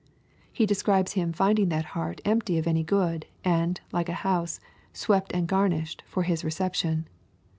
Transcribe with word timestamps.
—He 0.51 0.65
de 0.65 0.73
scribes 0.73 1.11
him 1.13 1.31
finding 1.31 1.69
that 1.69 1.85
heart 1.93 2.21
empty 2.25 2.57
of 2.57 2.65
any 2.65 2.81
good, 2.83 3.27
anc 3.45 3.81
like 3.91 4.09
a 4.09 4.13
honse" 4.25 4.59
swept 5.03 5.31
and 5.31 5.45
garnished" 5.45 6.01
for 6.07 6.23
his 6.23 6.43
reception. 6.43 7.07